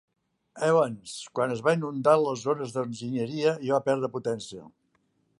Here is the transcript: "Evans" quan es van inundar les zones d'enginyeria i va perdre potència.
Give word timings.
"Evans" 0.67 1.11
quan 1.39 1.51
es 1.55 1.59
van 1.67 1.77
inundar 1.79 2.15
les 2.21 2.45
zones 2.47 2.73
d'enginyeria 2.77 3.53
i 3.67 3.73
va 3.75 3.81
perdre 3.91 4.09
potència. 4.15 4.65